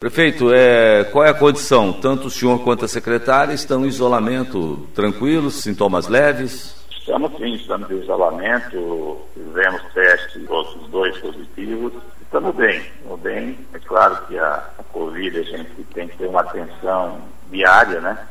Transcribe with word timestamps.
Prefeito, 0.00 0.50
é, 0.50 1.04
qual 1.12 1.26
é 1.26 1.28
a 1.28 1.34
condição? 1.34 1.92
Tanto 1.92 2.28
o 2.28 2.30
senhor 2.30 2.64
quanto 2.64 2.86
a 2.86 2.88
secretária 2.88 3.52
estão 3.52 3.84
em 3.84 3.88
isolamento 3.88 4.88
tranquilos, 4.94 5.56
sintomas 5.56 6.08
leves? 6.08 6.74
Estamos 6.90 7.36
sim, 7.36 7.52
estamos 7.52 7.90
em 7.90 7.98
isolamento, 7.98 9.18
fizemos 9.34 9.82
teste, 9.92 10.46
outros 10.48 10.88
dois 10.88 11.18
positivos, 11.18 11.92
estamos 12.22 12.56
bem, 12.56 12.78
estamos 12.78 13.20
bem. 13.20 13.58
É 13.74 13.78
claro 13.78 14.16
que 14.26 14.38
a, 14.38 14.70
a 14.78 14.82
Covid 14.84 15.38
a 15.38 15.42
gente 15.42 15.70
tem 15.92 16.08
que 16.08 16.16
ter 16.16 16.28
uma 16.28 16.40
atenção 16.40 17.20
diária, 17.50 18.00
né? 18.00 18.26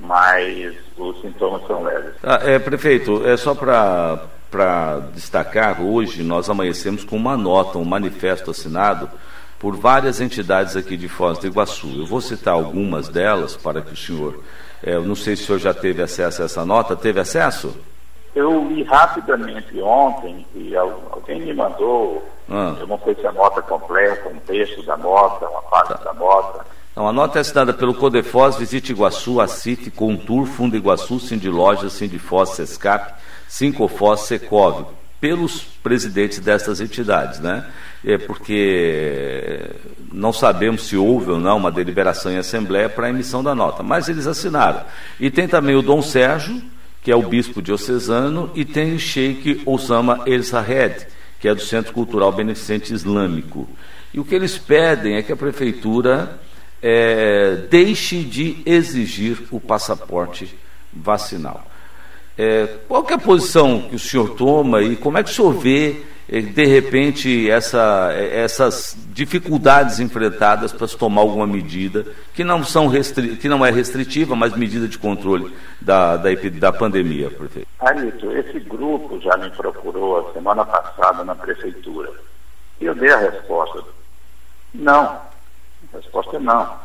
Mas 0.00 0.74
os 0.96 1.20
sintomas 1.20 1.66
são 1.66 1.82
leves. 1.82 2.14
Ah, 2.22 2.40
é, 2.42 2.58
prefeito, 2.58 3.22
é 3.28 3.36
só 3.36 3.54
para 3.54 5.00
destacar, 5.12 5.82
hoje 5.82 6.22
nós 6.22 6.48
amanhecemos 6.48 7.04
com 7.04 7.16
uma 7.16 7.36
nota, 7.36 7.76
um 7.76 7.84
manifesto 7.84 8.50
assinado 8.50 9.10
por 9.62 9.76
várias 9.76 10.20
entidades 10.20 10.74
aqui 10.74 10.96
de 10.96 11.06
Foz 11.06 11.38
do 11.38 11.46
Iguaçu. 11.46 11.86
Eu 11.96 12.04
vou 12.04 12.20
citar 12.20 12.52
algumas 12.52 13.08
delas 13.08 13.56
para 13.56 13.80
que 13.80 13.92
o 13.92 13.96
senhor, 13.96 14.42
é, 14.82 14.96
eu 14.96 15.04
não 15.04 15.14
sei 15.14 15.36
se 15.36 15.44
o 15.44 15.46
senhor 15.46 15.58
já 15.60 15.72
teve 15.72 16.02
acesso 16.02 16.42
a 16.42 16.46
essa 16.46 16.64
nota, 16.64 16.96
teve 16.96 17.20
acesso? 17.20 17.72
Eu 18.34 18.66
li 18.66 18.82
rapidamente 18.82 19.80
ontem 19.80 20.44
e 20.52 20.74
alguém 20.74 21.40
me 21.42 21.54
mandou, 21.54 22.26
ah. 22.50 22.74
eu 22.80 22.88
não 22.88 22.98
sei 23.04 23.14
se 23.14 23.24
a 23.24 23.30
nota 23.30 23.62
completa, 23.62 24.28
um 24.30 24.40
texto 24.40 24.82
da 24.82 24.96
nota, 24.96 25.48
uma 25.48 25.62
parte 25.62 25.90
tá. 25.90 26.00
da 26.06 26.12
nota. 26.12 26.66
Não, 26.96 27.08
a 27.08 27.12
nota 27.12 27.38
é 27.38 27.40
assinada 27.40 27.72
pelo 27.72 27.94
Codefós, 27.94 28.56
Visite 28.56 28.90
Iguaçu, 28.90 29.40
Acif, 29.40 29.92
Contur, 29.92 30.44
Fundo 30.44 30.76
Iguaçu, 30.76 31.20
Lojas, 31.44 31.92
Sindifós, 31.92 32.50
Sescap, 32.50 33.14
Sincofós, 33.46 34.22
Secov, 34.22 34.86
pelos 35.22 35.62
presidentes 35.84 36.40
dessas 36.40 36.80
entidades, 36.80 37.38
né? 37.38 37.64
É 38.04 38.18
porque 38.18 39.70
não 40.12 40.32
sabemos 40.32 40.82
se 40.88 40.96
houve 40.96 41.30
ou 41.30 41.38
não 41.38 41.58
uma 41.58 41.70
deliberação 41.70 42.32
em 42.32 42.38
assembleia 42.38 42.88
para 42.88 43.06
a 43.06 43.10
emissão 43.10 43.40
da 43.40 43.54
nota, 43.54 43.84
mas 43.84 44.08
eles 44.08 44.26
assinaram. 44.26 44.82
E 45.20 45.30
tem 45.30 45.46
também 45.46 45.76
o 45.76 45.80
Dom 45.80 46.02
Sérgio, 46.02 46.60
que 47.00 47.12
é 47.12 47.14
o 47.14 47.22
bispo 47.22 47.62
diocesano, 47.62 48.50
e 48.52 48.64
tem 48.64 48.96
o 48.96 48.98
Sheikh 48.98 49.62
Osama 49.64 50.24
El 50.26 50.42
Sahed, 50.42 51.06
que 51.38 51.46
é 51.46 51.54
do 51.54 51.62
Centro 51.62 51.92
Cultural 51.92 52.32
Beneficente 52.32 52.92
Islâmico. 52.92 53.68
E 54.12 54.18
o 54.18 54.24
que 54.24 54.34
eles 54.34 54.58
pedem 54.58 55.14
é 55.14 55.22
que 55.22 55.32
a 55.32 55.36
prefeitura 55.36 56.36
é, 56.82 57.64
deixe 57.70 58.24
de 58.24 58.60
exigir 58.66 59.38
o 59.52 59.60
passaporte 59.60 60.52
vacinal. 60.92 61.64
É, 62.36 62.66
qual 62.88 63.06
é 63.08 63.14
a 63.14 63.18
posição 63.18 63.82
que 63.82 63.96
o 63.96 63.98
senhor 63.98 64.30
toma 64.30 64.82
e 64.82 64.96
como 64.96 65.18
é 65.18 65.22
que 65.22 65.30
o 65.30 65.32
senhor 65.32 65.52
vê, 65.52 66.02
é, 66.28 66.40
de 66.40 66.64
repente, 66.64 67.50
essa, 67.50 68.10
é, 68.12 68.40
essas 68.40 68.96
dificuldades 69.08 70.00
enfrentadas 70.00 70.72
para 70.72 70.88
se 70.88 70.96
tomar 70.96 71.20
alguma 71.20 71.46
medida 71.46 72.06
que 72.32 72.42
não, 72.42 72.64
são 72.64 72.86
restri 72.86 73.36
que 73.36 73.48
não 73.48 73.64
é 73.64 73.70
restritiva, 73.70 74.34
mas 74.34 74.56
medida 74.56 74.88
de 74.88 74.98
controle 74.98 75.54
da, 75.80 76.16
da, 76.16 76.30
da 76.34 76.72
pandemia, 76.72 77.30
prefeito? 77.30 77.68
Anito, 77.80 78.32
esse 78.32 78.60
grupo 78.60 79.20
já 79.20 79.36
me 79.36 79.50
procurou 79.50 80.28
a 80.28 80.32
semana 80.32 80.64
passada 80.64 81.22
na 81.24 81.34
prefeitura. 81.34 82.10
E 82.80 82.86
eu 82.86 82.94
dei 82.94 83.12
a 83.12 83.18
resposta. 83.18 83.84
Não. 84.74 85.20
A 85.92 85.96
resposta 85.96 86.36
é 86.36 86.40
não. 86.40 86.76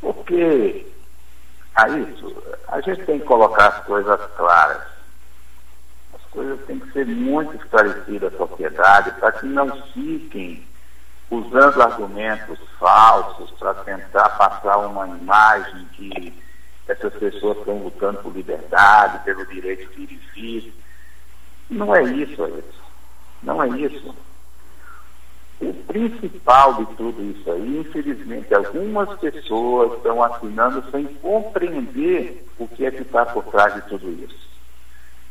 Porque 0.00 0.86
a 1.78 1.88
isso, 1.90 2.42
a 2.66 2.80
gente 2.80 3.04
tem 3.04 3.20
que 3.20 3.24
colocar 3.24 3.68
as 3.68 3.84
coisas 3.84 4.20
claras. 4.36 4.82
As 6.12 6.22
coisas 6.32 6.58
têm 6.66 6.80
que 6.80 6.92
ser 6.92 7.06
muito 7.06 7.54
esclarecidas 7.54 8.34
à 8.34 8.36
sociedade 8.36 9.12
para 9.12 9.30
que 9.30 9.46
não 9.46 9.70
fiquem 9.92 10.66
usando 11.30 11.80
argumentos 11.80 12.58
falsos 12.80 13.50
para 13.52 13.74
tentar 13.74 14.28
passar 14.30 14.78
uma 14.78 15.06
imagem 15.06 15.86
que 15.92 16.34
essas 16.88 17.12
pessoas 17.14 17.58
estão 17.58 17.78
lutando 17.78 18.18
por 18.22 18.34
liberdade, 18.34 19.22
pelo 19.24 19.46
direito 19.46 19.88
de 19.94 20.16
vir. 20.34 20.74
Não 21.70 21.94
é 21.94 22.02
isso, 22.02 22.44
é 22.44 22.48
isso. 22.48 22.82
Não 23.40 23.62
é 23.62 23.68
isso. 23.68 24.16
O 25.60 25.74
principal 25.74 26.74
de 26.74 26.86
tudo 26.94 27.22
isso 27.22 27.50
aí, 27.50 27.78
infelizmente, 27.80 28.54
algumas 28.54 29.08
pessoas 29.18 29.92
estão 29.94 30.22
assinando 30.22 30.84
sem 30.90 31.04
compreender 31.06 32.46
o 32.58 32.68
que 32.68 32.86
é 32.86 32.90
que 32.90 33.02
está 33.02 33.26
por 33.26 33.44
trás 33.44 33.74
de 33.74 33.82
tudo 33.82 34.08
isso. 34.10 34.48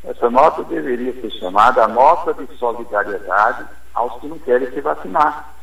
Essa 0.04 0.30
nota 0.30 0.64
deveria 0.64 1.14
ser 1.22 1.32
chamada 1.32 1.84
a 1.84 1.88
nota 1.88 2.34
de 2.34 2.46
solidariedade 2.58 3.66
aos 3.94 4.20
que 4.20 4.28
não 4.28 4.38
querem 4.40 4.70
se 4.72 4.82
vacinar. 4.82 5.54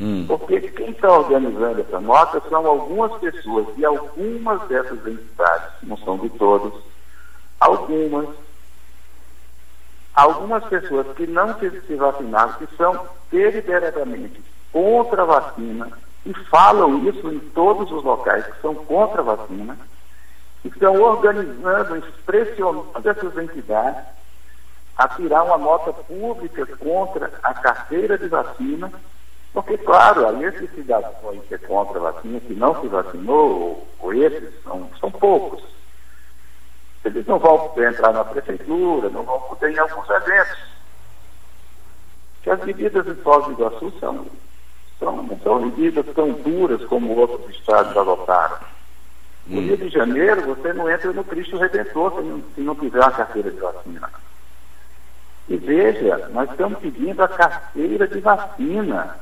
Hum. 0.00 0.24
Porque 0.26 0.60
quem 0.60 0.90
está 0.90 1.12
organizando 1.12 1.80
essa 1.80 2.00
nota 2.00 2.42
são 2.48 2.66
algumas 2.66 3.12
pessoas, 3.20 3.66
e 3.76 3.84
algumas 3.84 4.62
dessas 4.68 5.06
entidades, 5.06 5.72
não 5.82 5.96
são 5.98 6.16
de 6.16 6.30
todos, 6.30 6.72
algumas, 7.60 8.28
algumas 10.20 10.64
pessoas 10.64 11.06
que 11.16 11.26
não 11.26 11.58
se 11.58 11.68
vacinaram, 11.96 12.52
que 12.54 12.68
são 12.76 13.06
deliberadamente 13.30 14.42
contra 14.72 15.22
a 15.22 15.26
vacina 15.26 15.90
e 16.24 16.34
falam 16.34 16.98
isso 17.08 17.30
em 17.32 17.38
todos 17.38 17.90
os 17.90 18.04
locais 18.04 18.44
que 18.44 18.60
são 18.60 18.74
contra 18.74 19.22
a 19.22 19.36
vacina, 19.36 19.76
estão 20.64 21.00
organizando, 21.00 22.02
pressionando 22.26 23.08
essas 23.08 23.36
entidades 23.38 24.04
a 24.96 25.08
tirar 25.08 25.44
uma 25.44 25.56
nota 25.56 25.92
pública 25.92 26.66
contra 26.76 27.32
a 27.42 27.54
carteira 27.54 28.18
de 28.18 28.28
vacina, 28.28 28.92
porque, 29.54 29.78
claro, 29.78 30.28
aí 30.28 30.44
esses 30.44 30.70
cidadãos 30.74 31.42
que 31.48 31.54
é 31.54 31.58
contra 31.58 31.98
a 31.98 32.12
vacina, 32.12 32.38
que 32.40 32.54
não 32.54 32.78
se 32.80 32.88
vacinou, 32.88 33.60
ou, 33.60 33.88
ou 34.00 34.12
esses, 34.12 34.62
são, 34.62 34.90
são 35.00 35.10
poucos. 35.10 35.62
Eles 37.04 37.26
não 37.26 37.38
vão 37.38 37.68
poder 37.68 37.92
entrar 37.92 38.12
na 38.12 38.24
prefeitura, 38.24 39.08
não 39.08 39.22
vão 39.22 39.40
poder 39.40 39.72
em 39.72 39.78
alguns 39.78 40.08
eventos 40.10 40.70
que 42.42 42.50
as 42.50 42.64
medidas 42.64 43.06
em 43.06 43.14
Foz 43.16 43.44
do 43.46 43.52
Iguaçu 43.52 43.92
são, 44.00 44.26
são, 44.98 45.38
são 45.42 45.60
medidas 45.60 46.06
tão 46.14 46.32
duras 46.32 46.82
como 46.86 47.16
outros 47.16 47.54
estados 47.54 47.96
adotaram. 47.96 48.58
No 49.46 49.60
hum. 49.60 49.64
Rio 49.64 49.76
de 49.76 49.88
Janeiro, 49.88 50.42
você 50.42 50.72
não 50.72 50.90
entra 50.90 51.12
no 51.12 51.24
Cristo 51.24 51.58
Redentor 51.58 52.16
se 52.16 52.22
não, 52.22 52.42
se 52.54 52.60
não 52.60 52.74
tiver 52.74 53.00
uma 53.00 53.10
carteira 53.10 53.50
de 53.50 53.58
vacina. 53.58 54.10
E 55.48 55.56
veja, 55.56 56.28
nós 56.32 56.50
estamos 56.50 56.78
pedindo 56.78 57.22
a 57.22 57.28
carteira 57.28 58.06
de 58.06 58.20
vacina. 58.20 59.16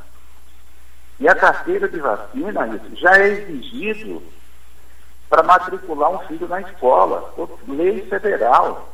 E 1.19 1.29
a 1.29 1.35
carteira 1.35 1.89
de 1.89 1.99
vacina 1.99 2.69
isso, 2.69 2.97
já 2.97 3.17
é 3.19 3.29
exigido 3.29 4.23
para 5.29 5.43
matricular 5.43 6.11
um 6.11 6.19
filho 6.21 6.49
na 6.49 6.61
escola, 6.61 7.35
lei 7.67 8.03
federal. 8.03 8.89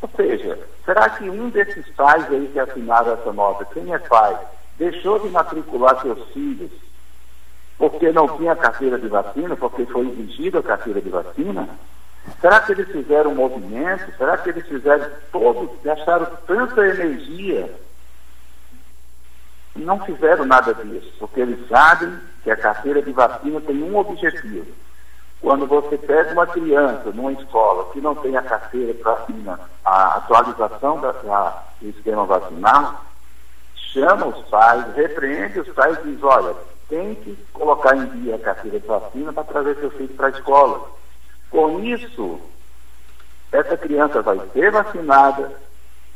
Ou 0.00 0.10
seja, 0.16 0.58
será 0.84 1.10
que 1.10 1.28
um 1.28 1.48
desses 1.50 1.88
pais 1.90 2.26
aí 2.30 2.50
que 2.52 2.58
assinaram 2.58 3.14
essa 3.14 3.32
nota, 3.32 3.64
quem 3.66 3.92
é 3.92 3.98
pai, 3.98 4.38
deixou 4.76 5.18
de 5.18 5.28
matricular 5.28 6.00
seus 6.00 6.28
filhos 6.30 6.70
porque 7.78 8.12
não 8.12 8.36
tinha 8.36 8.54
carteira 8.54 8.98
de 8.98 9.08
vacina, 9.08 9.56
porque 9.56 9.84
foi 9.86 10.08
exigida 10.08 10.60
a 10.60 10.62
carteira 10.62 11.00
de 11.00 11.10
vacina? 11.10 11.68
Será 12.40 12.60
que 12.60 12.72
eles 12.72 12.88
fizeram 12.90 13.32
um 13.32 13.34
movimento? 13.34 14.16
Será 14.16 14.36
que 14.38 14.50
eles 14.50 14.66
fizeram 14.66 15.10
todos, 15.32 15.70
gastaram 15.82 16.26
tanta 16.46 16.86
energia? 16.86 17.74
Não 19.82 20.00
fizeram 20.04 20.44
nada 20.44 20.74
disso, 20.74 21.12
porque 21.18 21.40
eles 21.40 21.68
sabem 21.68 22.18
que 22.42 22.50
a 22.50 22.56
carteira 22.56 23.02
de 23.02 23.12
vacina 23.12 23.60
tem 23.60 23.82
um 23.82 23.96
objetivo, 23.96 24.66
quando 25.40 25.66
você 25.66 25.98
pega 25.98 26.32
uma 26.32 26.46
criança 26.46 27.10
numa 27.10 27.32
escola 27.32 27.92
que 27.92 28.00
não 28.00 28.14
tem 28.14 28.36
a 28.36 28.42
carteira 28.42 28.94
para 28.94 29.14
vacina, 29.14 29.60
a 29.84 30.16
atualização 30.16 31.00
da, 31.00 31.10
da, 31.12 31.62
do 31.80 31.88
esquema 31.88 32.24
vacinal, 32.24 33.04
chama 33.74 34.26
os 34.26 34.48
pais, 34.48 34.94
repreende 34.94 35.60
os 35.60 35.68
pais 35.70 35.98
e 36.04 36.12
diz, 36.12 36.22
olha, 36.22 36.54
tem 36.88 37.16
que 37.16 37.36
colocar 37.52 37.96
em 37.96 38.06
dia 38.20 38.36
a 38.36 38.38
carteira 38.38 38.78
de 38.78 38.86
vacina 38.86 39.32
para 39.32 39.44
trazer 39.44 39.76
seu 39.76 39.90
filho 39.90 40.14
para 40.14 40.28
a 40.28 40.30
escola. 40.30 40.88
Com 41.50 41.80
isso, 41.80 42.40
essa 43.50 43.76
criança 43.76 44.22
vai 44.22 44.40
ser 44.52 44.70
vacinada 44.70 45.50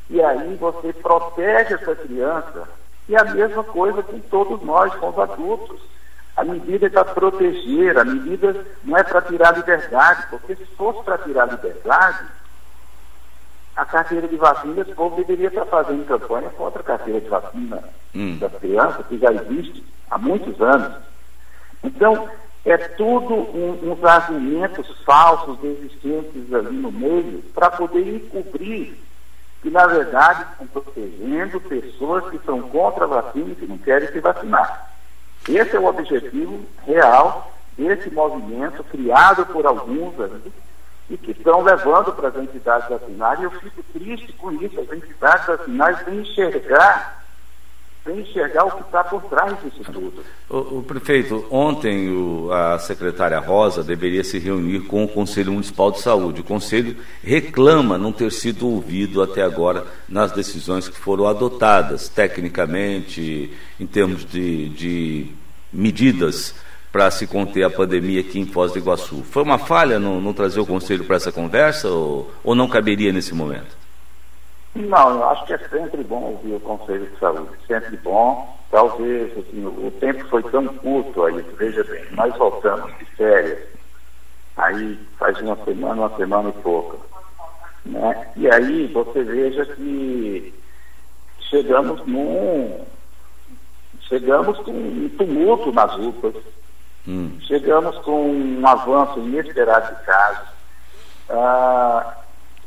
e 0.09 0.23
aí 0.23 0.55
você 0.55 0.93
protege 0.93 1.75
essa 1.75 1.97
criança. 1.97 2.69
E 3.09 3.17
a 3.17 3.25
mesma 3.25 3.63
coisa 3.63 4.03
com 4.03 4.19
todos 4.21 4.63
nós, 4.63 4.95
com 4.95 5.09
os 5.09 5.19
adultos. 5.19 5.81
A 6.37 6.45
medida 6.45 6.87
é 6.87 6.91
para 6.91 7.05
proteger, 7.05 7.97
a 7.97 8.05
medida 8.05 8.67
não 8.85 8.97
é 8.99 9.03
para 9.03 9.23
tirar 9.23 9.55
a 9.55 9.57
liberdade, 9.57 10.27
porque 10.29 10.55
se 10.55 10.67
fosse 10.77 11.03
para 11.03 11.17
tirar 11.19 11.45
a 11.45 11.53
liberdade, 11.53 12.27
a 13.75 13.85
carteira 13.87 14.29
de 14.29 14.37
vacina, 14.37 14.83
esse 14.83 14.93
povo 14.93 15.17
deveria 15.17 15.49
estar 15.49 15.65
fazendo 15.65 16.07
campanha 16.07 16.51
contra 16.51 16.81
a 16.81 16.85
carteira 16.85 17.21
de 17.21 17.29
vacina 17.29 17.83
hum. 18.15 18.39
das 18.39 18.53
crianças, 18.55 19.07
que 19.07 19.19
já 19.19 19.33
existe 19.33 19.83
há 20.11 20.19
muitos 20.19 20.61
anos. 20.61 20.95
Então, 21.83 22.29
é 22.67 22.77
tudo 22.77 23.35
um, 23.35 23.93
uns 23.93 24.05
argumentos 24.05 24.89
falsos 25.05 25.63
existentes 25.63 26.53
ali 26.53 26.77
no 26.77 26.91
meio 26.91 27.43
para 27.55 27.71
poder 27.71 28.17
encobrir 28.17 28.99
que, 29.67 29.71
na 29.71 29.85
verdade, 29.85 30.47
estão 30.53 30.67
protegendo 30.69 31.61
pessoas 31.61 32.31
que 32.31 32.39
são 32.47 32.63
contra 32.63 33.03
a 33.03 33.09
vacina 33.09 33.51
e 33.51 33.55
que 33.57 33.67
não 33.67 33.77
querem 33.77 34.07
se 34.13 34.21
vacinar. 34.21 34.93
Esse 35.49 35.75
é 35.75 35.81
o 35.81 35.87
objetivo 35.87 36.65
real 36.87 37.53
desse 37.77 38.09
movimento 38.11 38.85
criado 38.85 39.45
por 39.47 39.67
alguns 39.67 40.15
e 41.11 41.19
que 41.19 41.33
estão 41.33 41.63
levando 41.63 42.13
para 42.13 42.29
as 42.29 42.37
entidades. 42.37 42.89
E 42.91 43.43
eu 43.43 43.51
fico 43.51 43.83
triste 43.93 44.33
com 44.35 44.53
isso. 44.53 44.81
As 44.81 44.93
entidades 44.97 45.49
assinais 45.49 46.01
têm 46.05 46.21
enxergar 46.21 47.16
sem 48.07 48.21
enxergar 48.21 48.65
o 48.65 48.71
que 48.71 48.83
está 48.83 49.03
por 49.03 49.23
trás 49.25 49.57
disso 49.63 49.83
tudo. 49.93 50.25
O, 50.49 50.79
o 50.79 50.83
prefeito, 50.83 51.45
ontem 51.51 52.09
o, 52.09 52.51
a 52.53 52.79
secretária 52.79 53.39
Rosa 53.41 53.83
deveria 53.83 54.23
se 54.23 54.39
reunir 54.39 54.81
com 54.83 55.05
o 55.05 55.09
Conselho 55.09 55.53
Municipal 55.53 55.91
de 55.91 56.01
Saúde. 56.01 56.41
O 56.41 56.45
Conselho 56.45 56.97
reclama 57.23 57.99
não 57.99 58.13
ter 58.13 58.31
sido 58.31 58.69
ouvido 58.69 59.21
até 59.21 59.43
agora 59.43 59.85
nas 60.09 60.31
decisões 60.31 60.89
que 60.89 60.97
foram 60.97 61.27
adotadas, 61.27 62.09
tecnicamente, 62.09 63.53
em 63.79 63.87
termos 63.87 64.25
de, 64.25 64.69
de 64.69 65.27
medidas 65.73 66.55
para 66.93 67.11
se 67.11 67.27
conter 67.27 67.63
a 67.65 67.69
pandemia 67.69 68.21
aqui 68.21 68.39
em 68.39 68.47
Foz 68.47 68.73
do 68.73 68.79
Iguaçu. 68.79 69.23
Foi 69.31 69.43
uma 69.43 69.59
falha 69.59 69.99
não, 69.99 70.33
trazer 70.33 70.61
o 70.61 70.65
Conselho 70.65 71.05
para 71.05 71.17
essa 71.17 71.33
conversa 71.33 71.89
ou, 71.89 72.31
ou 72.43 72.55
não 72.55 72.69
caberia 72.69 73.13
nesse 73.13 73.35
momento? 73.35 73.76
Não, 74.77 75.11
eu 75.11 75.29
acho 75.31 75.47
que 75.47 75.55
é 75.55 75.59
sempre 75.59 76.05
bom 76.05 76.23
ouvir 76.23 76.55
o 76.55 76.61
Conselho 76.61 77.07
de 77.07 77.19
Saúde, 77.19 77.57
sempre 77.67 77.97
bom. 77.99 78.57
Talvez 78.71 79.33
assim, 79.39 79.65
o 79.65 79.91
tempo 80.01 80.25
foi 80.29 80.43
tão 80.45 80.67
curto 80.67 81.25
aí, 81.25 81.41
veja 81.57 81.83
bem, 81.85 82.05
nós 82.13 82.37
voltamos 82.37 82.93
de 82.99 83.05
férias, 83.17 83.59
aí 84.57 84.99
faz 85.19 85.41
uma 85.41 85.57
semana, 85.65 86.03
uma 86.03 86.17
semana 86.17 86.49
e 86.51 86.63
pouca. 86.63 86.99
Né? 87.87 88.27
E 88.37 88.51
aí 88.51 88.87
você 88.89 89.23
veja 89.23 89.65
que 89.65 90.53
chegamos 91.41 92.05
num. 92.07 92.85
Chegamos 94.09 94.59
com 94.59 94.71
um 94.71 95.09
tumulto 95.17 95.73
nas 95.73 95.97
UPAs, 95.97 96.35
hum. 97.09 97.39
chegamos 97.41 97.97
com 97.99 98.31
um 98.31 98.67
avanço 98.67 99.19
inesperado 99.19 99.97
de 99.97 100.03
casos. 100.05 100.49
Ah, 101.29 102.15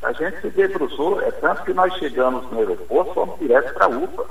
a 0.02 0.12
gente 0.14 0.42
se 0.42 0.50
debruçou, 0.50 1.22
é 1.22 1.32
tanto 1.32 1.64
que 1.64 1.74
nós 1.74 1.94
chegamos 1.96 2.50
no 2.52 2.60
aeroporto, 2.60 3.14
fomos 3.14 3.40
direto 3.40 3.74
para 3.74 3.86
a 3.86 3.90
UPA. 3.90 4.26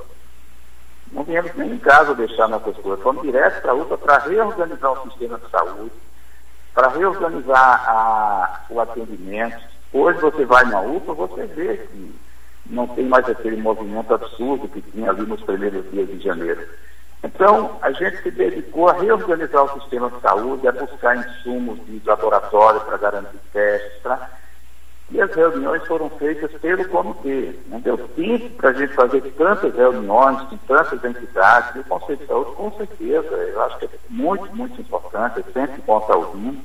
Não 1.12 1.25
viemos 1.25 1.55
nem 1.56 1.73
em 1.73 1.79
casa 1.79 2.15
deixar 2.15 2.49
nossas 2.49 2.76
coisas, 2.76 3.03
fomos 3.03 3.23
direto 3.23 3.61
para 3.61 3.73
a 3.73 3.75
UPA 3.75 3.99
para 3.99 4.19
reorganizar 4.19 4.93
o 4.93 5.11
sistema 5.11 5.38
de 5.38 5.50
saúde, 5.50 5.93
para 6.75 6.88
reorganizar 6.88 7.85
a, 7.88 8.65
o 8.70 8.81
atendimento. 8.81 9.59
Hoje 9.93 10.19
você 10.20 10.44
vai 10.44 10.65
na 10.65 10.81
UPA, 10.81 11.12
você 11.15 11.47
vê 11.47 11.76
que 11.76 12.15
não 12.67 12.87
tem 12.88 13.06
mais 13.06 13.29
aquele 13.29 13.56
movimento 13.56 14.12
absurdo 14.12 14.69
que 14.69 14.82
tinha 14.82 15.11
ali 15.11 15.23
nos 15.23 15.43
primeiros 15.43 15.91
dias 15.91 16.09
de 16.09 16.19
janeiro. 16.19 16.67
Então, 17.23 17.79
a 17.82 17.91
gente 17.91 18.23
se 18.23 18.31
dedicou 18.31 18.88
a 18.88 18.93
reorganizar 18.93 19.65
o 19.65 19.81
sistema 19.81 20.11
de 20.11 20.20
saúde, 20.20 20.69
a 20.69 20.73
buscar 20.73 21.17
insumos 21.17 21.85
de 21.85 22.00
laboratório 22.06 22.81
para 22.82 22.97
garantir 22.97 23.38
testes, 23.53 24.00
para 24.03 24.31
e 25.10 25.20
as 25.20 25.34
reuniões 25.34 25.87
foram 25.87 26.10
feitas 26.10 26.52
pelo 26.60 26.87
comitê. 26.88 27.55
Não 27.69 27.81
deu 27.81 27.96
tempo 27.96 28.50
para 28.50 28.70
a 28.70 28.72
gente 28.75 28.93
fazer 28.93 29.22
tantas 29.38 29.75
reuniões 29.75 30.43
com 30.43 30.56
tantas 30.58 31.02
entidades. 31.02 31.76
E 31.76 31.78
o 31.78 31.84
Conselho 31.84 32.19
de 32.19 32.26
Saúde, 32.26 32.52
com 32.52 32.70
certeza, 32.72 33.34
eu 33.34 33.62
acho 33.62 33.78
que 33.78 33.87
é 33.87 33.88
muito, 34.10 34.55
muito 34.55 34.81
importante, 34.81 35.40
é 35.40 35.52
sempre 35.52 35.81
bom 35.87 35.99
estar 35.99 36.14
ouvindo. 36.14 36.58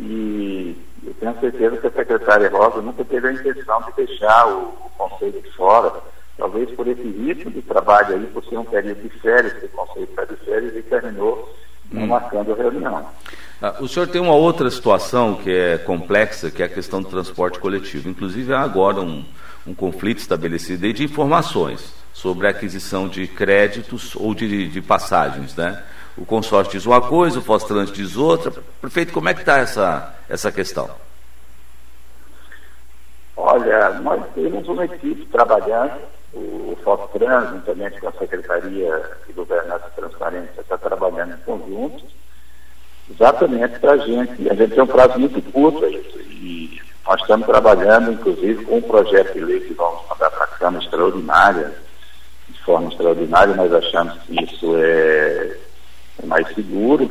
E 0.00 0.76
eu 1.04 1.14
tenho 1.14 1.38
certeza 1.38 1.76
que 1.76 1.86
a 1.86 1.90
secretária 1.90 2.50
Rosa 2.50 2.82
nunca 2.82 3.04
teve 3.04 3.28
a 3.28 3.32
intenção 3.32 3.82
de 3.82 3.92
deixar 4.04 4.48
o, 4.48 4.74
o 4.86 4.90
Conselho 4.96 5.40
de 5.40 5.52
fora. 5.52 5.92
Talvez 6.36 6.70
por 6.72 6.86
esse 6.86 7.02
ritmo 7.02 7.50
de 7.50 7.62
trabalho 7.62 8.16
aí, 8.16 8.26
por 8.26 8.44
ser 8.44 8.58
um 8.58 8.64
período 8.64 9.02
de 9.02 9.08
férias, 9.20 9.52
que 9.52 9.66
o 9.66 9.70
Conselho 9.70 10.04
está 10.04 10.24
de 10.24 10.36
férias 10.36 10.76
e 10.76 10.82
terminou 10.82 11.48
hum. 11.92 12.06
marcando 12.06 12.52
a 12.52 12.56
reunião. 12.56 13.06
Ah, 13.60 13.74
o 13.80 13.88
senhor 13.88 14.06
tem 14.06 14.20
uma 14.20 14.34
outra 14.34 14.70
situação 14.70 15.34
que 15.34 15.50
é 15.50 15.78
complexa, 15.78 16.48
que 16.48 16.62
é 16.62 16.66
a 16.66 16.68
questão 16.68 17.02
do 17.02 17.08
transporte 17.08 17.58
coletivo. 17.58 18.08
Inclusive, 18.08 18.52
há 18.52 18.60
agora 18.60 19.00
um, 19.00 19.24
um 19.66 19.74
conflito 19.74 20.18
estabelecido 20.18 20.92
de 20.92 21.02
informações 21.02 21.92
sobre 22.12 22.46
a 22.46 22.50
aquisição 22.50 23.08
de 23.08 23.26
créditos 23.26 24.14
ou 24.14 24.32
de, 24.32 24.68
de 24.68 24.80
passagens, 24.80 25.56
né? 25.56 25.82
O 26.16 26.24
consórcio 26.24 26.72
diz 26.72 26.86
uma 26.86 27.00
coisa, 27.00 27.40
o 27.40 27.42
Fostrans 27.42 27.90
diz 27.90 28.16
outra. 28.16 28.52
Prefeito, 28.80 29.12
como 29.12 29.28
é 29.28 29.34
que 29.34 29.40
está 29.40 29.58
essa, 29.58 30.14
essa 30.28 30.52
questão? 30.52 30.88
Olha, 33.36 33.90
nós 34.00 34.22
temos 34.34 34.68
uma 34.68 34.84
equipe 34.84 35.26
trabalhando, 35.26 35.98
o 36.32 36.76
Fostrans, 36.84 37.50
juntamente 37.50 38.00
com 38.00 38.08
a 38.08 38.12
Secretaria 38.12 39.02
de 39.26 39.32
Governança 39.32 39.84
e 39.92 40.00
Transparência, 40.00 40.60
está 40.60 40.78
trabalhando 40.78 41.34
em 41.34 41.38
conjunto 41.38 42.17
Exatamente 43.10 43.78
para 43.78 43.92
a 43.92 43.98
gente. 43.98 44.48
A 44.48 44.54
gente 44.54 44.74
tem 44.74 44.82
um 44.82 44.86
prazo 44.86 45.18
muito 45.18 45.40
curto 45.52 45.84
e 45.86 46.80
nós 47.06 47.20
estamos 47.22 47.46
trabalhando, 47.46 48.12
inclusive, 48.12 48.64
com 48.64 48.76
um 48.76 48.82
projeto 48.82 49.32
de 49.32 49.40
lei 49.40 49.60
que 49.60 49.72
vamos 49.74 50.02
mandar 50.10 50.30
para 50.30 50.44
a 50.44 50.48
Câmara 50.48 50.84
extraordinária, 50.84 51.72
de 52.48 52.62
forma 52.62 52.88
extraordinária, 52.88 53.54
nós 53.54 53.72
achamos 53.72 54.14
que 54.24 54.44
isso 54.44 54.76
é, 54.76 55.56
é 56.22 56.26
mais 56.26 56.46
seguro, 56.54 57.10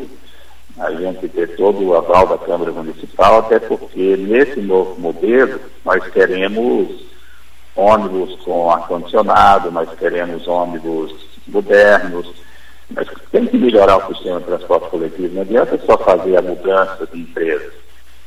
a 0.78 0.92
gente 0.92 1.28
ter 1.30 1.56
todo 1.56 1.84
o 1.84 1.96
aval 1.96 2.28
da 2.28 2.38
Câmara 2.38 2.72
Municipal, 2.72 3.40
até 3.40 3.60
porque 3.60 4.16
nesse 4.18 4.62
novo 4.62 5.00
modelo 5.00 5.60
nós 5.84 6.06
queremos 6.10 6.90
ônibus 7.76 8.36
com 8.44 8.70
ar-condicionado, 8.70 9.72
nós 9.72 9.90
queremos 9.98 10.48
ônibus 10.48 11.12
modernos, 11.48 12.32
mas 12.89 13.07
tem 13.31 13.45
que 13.45 13.57
melhorar 13.57 13.98
o 13.98 14.13
sistema 14.13 14.39
de 14.39 14.45
transporte 14.45 14.89
coletivo. 14.89 15.36
Não 15.36 15.42
adianta 15.42 15.80
só 15.86 15.98
fazer 15.98 16.38
a 16.38 16.42
mudança 16.42 17.07
de 17.12 17.19
empresas. 17.19 17.74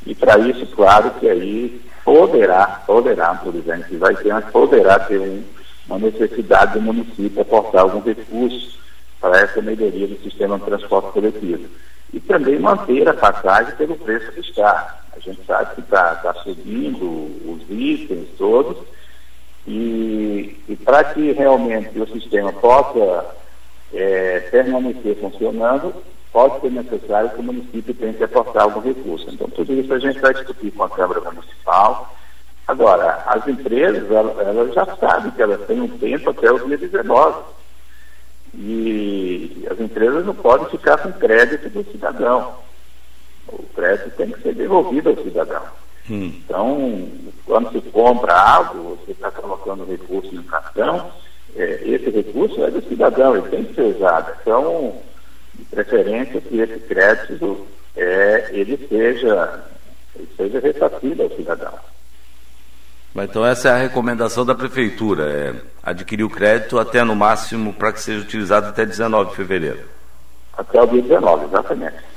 E 0.05 0.13
para 0.15 0.37
isso, 0.39 0.65
claro 0.67 1.11
que 1.19 1.29
aí 1.29 1.81
poderá, 2.03 2.83
poderá, 2.85 3.35
por 3.35 3.55
exemplo, 3.55 3.97
vai 3.99 4.15
ter, 4.15 4.41
poderá 4.51 4.99
ter 4.99 5.19
um, 5.19 5.43
uma 5.87 5.99
necessidade 5.99 6.73
do 6.73 6.81
município 6.81 7.41
aportar 7.41 7.81
algum 7.81 8.01
recurso 8.01 8.79
para 9.19 9.39
essa 9.39 9.61
melhoria 9.61 10.07
do 10.07 10.21
sistema 10.23 10.57
de 10.57 10.65
transporte 10.65 11.11
coletivo. 11.11 11.67
E 12.13 12.19
também 12.19 12.59
manter 12.59 13.07
a 13.07 13.13
passagem 13.13 13.75
pelo 13.75 13.95
preço 13.95 14.31
que 14.31 14.41
está. 14.41 14.99
A 15.15 15.19
gente 15.19 15.45
sabe 15.45 15.75
que 15.75 15.81
está 15.81 16.15
tá 16.15 16.33
subindo 16.35 17.05
os 17.45 17.61
itens 17.69 18.27
todos, 18.37 18.77
e, 19.67 20.57
e 20.67 20.75
para 20.75 21.03
que 21.03 21.31
realmente 21.33 21.99
o 21.99 22.07
sistema 22.07 22.51
possa 22.51 23.25
é, 23.93 24.39
permanecer 24.51 25.17
funcionando, 25.19 25.93
pode 26.31 26.61
ser 26.61 26.71
necessário 26.71 27.29
que 27.31 27.39
o 27.39 27.43
município 27.43 27.93
tenha 27.93 28.13
que 28.13 28.23
aportar 28.23 28.63
algum 28.63 28.81
recurso. 28.81 29.29
Então, 29.29 29.49
tudo 29.49 29.73
isso 29.73 29.93
a 29.93 29.99
gente 29.99 30.19
vai 30.19 30.33
discutir 30.33 30.71
com 30.71 30.83
a 30.83 30.89
Câmara 30.89 31.19
Municipal. 31.21 32.15
Agora, 32.67 33.23
as 33.25 33.47
empresas, 33.47 34.09
elas, 34.09 34.37
elas 34.39 34.73
já 34.73 34.85
sabem 34.95 35.31
que 35.31 35.41
elas 35.41 35.61
têm 35.67 35.81
um 35.81 35.97
tempo 35.97 36.29
até 36.29 36.51
o 36.51 36.65
dia 36.65 36.77
19. 36.77 37.43
E 38.53 39.65
as 39.69 39.79
empresas 39.79 40.25
não 40.25 40.35
podem 40.35 40.67
ficar 40.69 40.97
com 40.97 41.11
crédito 41.13 41.69
do 41.69 41.83
cidadão. 41.91 42.53
O 43.47 43.63
crédito 43.75 44.15
tem 44.15 44.31
que 44.31 44.41
ser 44.41 44.55
devolvido 44.55 45.09
ao 45.09 45.23
cidadão. 45.23 45.63
Hum. 46.09 46.33
Então, 46.43 47.09
quando 47.45 47.71
se 47.71 47.81
compra 47.89 48.33
algo, 48.33 48.97
você 49.05 49.11
está 49.11 49.31
colocando 49.31 49.85
recurso 49.85 50.33
no 50.33 50.43
cartão, 50.43 51.11
é, 51.55 51.81
esse 51.83 52.09
recurso 52.09 52.63
é 52.63 52.71
do 52.71 52.81
cidadão, 52.87 53.35
ele 53.35 53.49
tem 53.49 53.63
que 53.63 53.75
ser 53.75 53.95
usado. 53.95 54.31
Então, 54.41 54.95
de 55.53 55.65
preferência 55.65 56.41
que 56.41 56.59
esse 56.59 56.79
crédito 56.79 57.67
é, 57.95 58.49
ele 58.51 58.77
seja, 58.87 59.63
ele 60.15 60.29
seja 60.37 60.59
ressarcido 60.59 61.23
ao 61.23 61.29
cidadão. 61.31 61.73
Então 63.13 63.45
essa 63.45 63.69
é 63.69 63.71
a 63.73 63.77
recomendação 63.77 64.45
da 64.45 64.55
prefeitura, 64.55 65.29
é 65.29 65.53
adquirir 65.83 66.23
o 66.23 66.29
crédito 66.29 66.79
até 66.79 67.03
no 67.03 67.13
máximo 67.13 67.73
para 67.73 67.91
que 67.91 67.99
seja 67.99 68.21
utilizado 68.23 68.67
até 68.67 68.85
19 68.85 69.31
de 69.31 69.35
fevereiro. 69.35 69.79
Até 70.57 70.81
o 70.81 70.87
dia 70.87 71.01
19, 71.01 71.45
exatamente. 71.45 72.10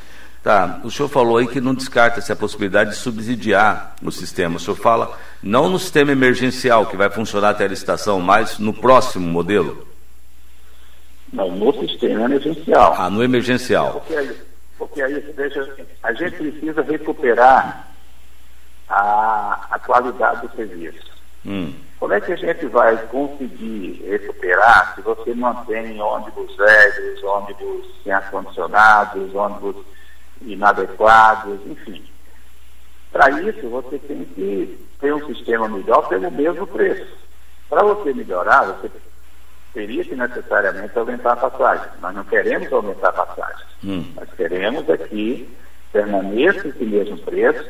Tá, 0.45 0.79
o 0.85 0.91
senhor 0.91 1.09
falou 1.09 1.39
aí 1.39 1.49
que 1.49 1.59
não 1.59 1.73
descarta 1.73 2.19
essa 2.19 2.37
possibilidade 2.37 2.91
de 2.91 2.97
subsidiar 2.97 3.97
o 4.03 4.13
sistema. 4.13 4.59
O 4.59 4.61
senhor 4.61 4.77
fala 4.77 5.19
não 5.43 5.71
no 5.71 5.79
sistema 5.79 6.13
emergencial 6.13 6.85
que 6.85 6.99
vai 6.99 7.09
funcionar 7.09 7.49
até 7.49 7.65
a 7.65 7.69
licitação, 7.69 8.21
mas 8.21 8.59
no 8.59 8.75
próximo 8.75 9.27
modelo? 9.27 9.89
Não, 11.33 11.51
no 11.51 11.73
sistema 11.81 12.27
emergencial. 12.27 12.95
Ah, 12.99 13.09
no 13.09 13.25
emergencial. 13.25 13.93
Porque 13.93 14.15
aí, 14.15 14.37
porque 14.77 15.01
aí 15.01 15.19
veja, 15.35 15.77
a 16.03 16.13
gente 16.13 16.37
precisa 16.37 16.83
recuperar 16.83 17.89
a, 18.87 19.67
a 19.71 19.79
qualidade 19.79 20.47
do 20.47 20.55
serviço. 20.55 21.11
Hum. 21.47 21.73
Como 21.99 22.13
é 22.13 22.21
que 22.21 22.35
a 22.35 22.37
gente 22.37 22.67
vai 22.67 22.99
conseguir 23.07 24.05
recuperar 24.11 24.95
se 24.95 25.01
você 25.01 25.33
mantém 25.33 25.99
ônibus 26.03 26.55
velhos, 26.55 27.23
ônibus 27.23 27.87
sem 28.03 28.13
ar-condicionados, 28.13 29.35
ônibus 29.35 29.77
inadequados, 30.47 31.61
enfim. 31.67 32.05
Para 33.13 33.31
isso, 33.43 33.69
você 33.69 33.99
tem 33.99 34.25
que 34.25 34.87
ter 35.01 35.15
um 35.15 35.27
sistema 35.27 35.69
melhor 35.69 36.09
pelo 36.09 36.31
mesmo 36.31 36.67
preço. 36.67 37.07
Para 37.69 37.83
você 37.83 38.13
melhorar, 38.13 38.65
você 38.65 38.91
teria 39.73 40.05
que 40.05 40.15
necessariamente 40.15 40.99
aumentar 40.99 41.33
a 41.33 41.49
passagem. 41.49 41.87
Nós 42.01 42.15
não 42.15 42.25
queremos 42.25 42.73
aumentar 42.73 43.09
a 43.11 43.25
passagem. 43.25 43.67
Hum. 43.85 44.05
Nós 44.17 44.29
queremos 44.37 44.89
aqui 44.91 45.49
permaneça 45.93 46.67
esse 46.69 46.85
mesmo 46.85 47.19
preço, 47.19 47.65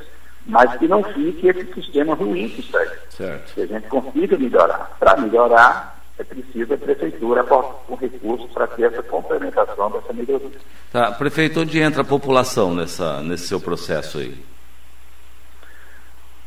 mas 0.47 0.75
que 0.78 0.88
não 0.88 1.02
fique 1.02 1.49
esse 1.49 1.75
sistema 1.75 2.14
ruim 2.14 2.49
que 2.49 2.61
está 2.61 2.78
aí. 2.78 2.90
Certo. 3.11 3.54
Que 3.54 3.62
a 3.62 3.66
gente 3.66 3.87
consiga 3.88 4.38
melhorar. 4.38 4.97
Para 4.99 5.16
melhorar, 5.19 5.99
é 6.18 6.25
preciso 6.25 6.75
a 6.75 6.78
prefeitura 6.78 7.40
aportar 7.40 7.75
um 7.88 7.97
recurso 7.97 8.47
para 8.49 8.66
ter 8.68 8.85
essa 8.85 9.02
complementação 9.02 9.90
dessa 9.90 10.12
melhoria. 10.12 10.50
Tá. 10.92 11.12
Prefeito, 11.12 11.61
onde 11.61 11.80
entra 11.80 12.02
a 12.02 12.04
população 12.04 12.75
nessa, 12.75 13.21
nesse 13.23 13.49
seu 13.49 13.61
processo 13.61 14.18
aí? 14.18 14.44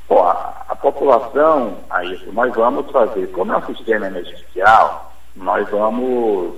Bom, 0.08 0.24
a, 0.24 0.66
a 0.70 0.76
população, 0.76 1.80
aí, 1.90 2.30
nós 2.32 2.54
vamos 2.54 2.90
fazer, 2.92 3.28
como 3.28 3.52
é 3.52 3.58
um 3.58 3.76
sistema 3.76 4.08
emergencial, 4.08 5.14
nós 5.36 5.70
vamos, 5.70 6.56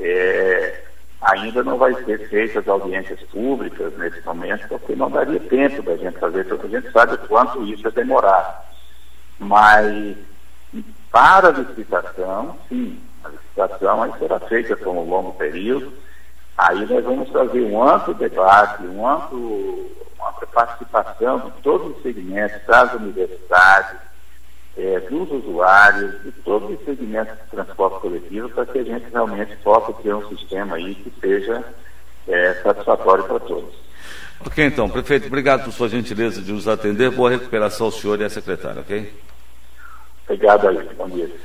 é, 0.00 0.82
ainda 1.22 1.62
não 1.62 1.78
vai 1.78 1.94
ser 2.02 2.28
feitas 2.28 2.66
audiências 2.66 3.20
públicas 3.30 3.96
nesse 3.98 4.20
momento, 4.26 4.66
porque 4.68 4.96
não 4.96 5.08
daria 5.08 5.38
tempo 5.38 5.80
da 5.82 5.96
gente 5.96 6.18
fazer, 6.18 6.44
porque 6.48 6.66
a 6.66 6.80
gente 6.80 6.90
sabe 6.90 7.14
o 7.14 7.28
quanto 7.28 7.62
isso 7.62 7.86
é 7.86 7.90
demorado. 7.92 8.66
Mas 9.38 10.16
para 11.18 11.48
a 11.48 11.50
licitação, 11.50 12.56
sim, 12.68 12.96
a 13.24 13.28
licitação 13.28 14.04
aí 14.04 14.12
será 14.20 14.38
feita 14.38 14.76
por 14.76 14.90
um 14.90 15.10
longo 15.10 15.32
período, 15.32 15.92
aí 16.56 16.86
nós 16.86 17.04
vamos 17.04 17.28
fazer 17.30 17.60
um 17.62 17.82
amplo 17.82 18.14
debate, 18.14 18.86
um 18.86 19.04
amplo 19.04 19.90
a 20.20 20.46
participação 20.46 21.40
de 21.40 21.50
todos 21.62 21.96
os 21.96 22.02
segmentos, 22.04 22.64
das 22.68 22.94
universidades, 22.94 23.96
é, 24.76 25.00
dos 25.00 25.28
usuários, 25.32 26.22
de 26.22 26.30
todos 26.30 26.78
os 26.78 26.84
segmentos 26.84 27.36
de 27.36 27.50
transporte 27.50 28.00
coletivo, 28.00 28.48
para 28.50 28.66
que 28.66 28.78
a 28.78 28.84
gente 28.84 29.06
realmente 29.10 29.56
possa 29.56 29.92
ter 29.94 30.14
um 30.14 30.28
sistema 30.28 30.76
aí 30.76 30.94
que 30.94 31.12
seja 31.20 31.64
é, 32.28 32.54
satisfatório 32.62 33.24
para 33.24 33.40
todos. 33.40 33.74
Ok, 34.46 34.64
então, 34.64 34.88
prefeito, 34.88 35.26
obrigado 35.26 35.64
por 35.64 35.72
sua 35.72 35.88
gentileza 35.88 36.40
de 36.40 36.52
nos 36.52 36.68
atender. 36.68 37.10
Boa 37.10 37.30
recuperação 37.30 37.86
ao 37.86 37.92
senhor 37.92 38.20
e 38.20 38.24
à 38.24 38.30
secretária, 38.30 38.82
ok? 38.82 39.12
Obrigado 40.28 40.68
aí, 40.68 40.94
bom 40.94 41.08
dia. 41.08 41.38